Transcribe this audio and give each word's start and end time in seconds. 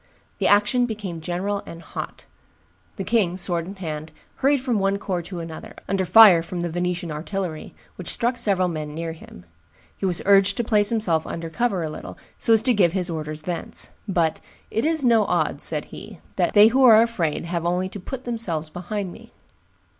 The 0.39 0.47
action 0.47 0.87
became 0.87 1.21
general 1.21 1.61
and 1.67 1.79
hot. 1.83 2.25
The 2.95 3.03
king, 3.03 3.37
sword 3.37 3.67
in 3.67 3.75
hand, 3.75 4.11
hurried 4.37 4.59
from 4.59 4.79
one 4.79 4.97
corps 4.97 5.21
to 5.21 5.39
another, 5.41 5.75
under 5.87 6.07
fire 6.07 6.41
from 6.41 6.61
the 6.61 6.71
Venetian 6.71 7.11
artillery, 7.11 7.75
which 7.97 8.09
struck 8.09 8.35
several 8.35 8.67
men 8.67 8.95
near 8.95 9.11
him. 9.11 9.45
He 9.95 10.07
was 10.07 10.23
urged 10.25 10.57
to 10.57 10.63
place 10.63 10.89
himself 10.89 11.27
under 11.27 11.51
cover 11.51 11.83
a 11.83 11.89
little, 11.91 12.17
so 12.39 12.51
as 12.51 12.63
to 12.63 12.73
give 12.73 12.93
his 12.93 13.11
orders 13.11 13.43
thence; 13.43 13.91
but, 14.07 14.39
"It 14.71 14.85
is 14.85 15.05
no 15.05 15.25
odds," 15.25 15.63
said 15.63 15.85
he; 15.85 16.17
"they 16.35 16.69
who 16.69 16.83
are 16.83 17.03
afraid 17.03 17.45
have 17.45 17.63
only 17.63 17.87
to 17.89 17.99
put 17.99 18.23
themselves 18.23 18.71
behind 18.71 19.11
me." 19.13 19.33